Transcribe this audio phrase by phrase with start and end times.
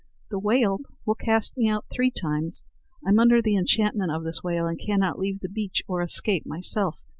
[0.31, 2.63] The whale will cast me out three times.
[3.05, 6.97] I'm under the enchantment of this whale, and cannot leave the beach or escape myself.